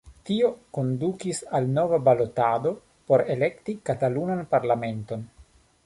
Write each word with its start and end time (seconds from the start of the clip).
Tio 0.27 0.47
kondukis 0.77 1.41
al 1.59 1.67
nova 1.75 1.99
balotado 2.09 2.73
por 3.13 3.25
elekti 3.37 3.79
Katalunan 3.91 4.45
Parlamenton. 4.57 5.29